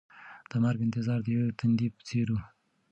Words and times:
د 0.49 0.51
مرګ 0.63 0.79
انتظار 0.87 1.19
د 1.23 1.27
یوې 1.35 1.47
تندې 1.59 1.87
په 1.95 2.01
څېر 2.07 2.27
و. 2.31 2.35